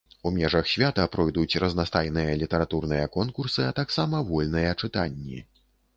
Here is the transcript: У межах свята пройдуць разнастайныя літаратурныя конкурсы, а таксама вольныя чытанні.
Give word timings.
У 0.27 0.29
межах 0.35 0.69
свята 0.69 1.03
пройдуць 1.15 1.59
разнастайныя 1.63 2.33
літаратурныя 2.43 3.11
конкурсы, 3.19 3.61
а 3.69 3.77
таксама 3.81 4.23
вольныя 4.31 4.77
чытанні. 4.85 5.37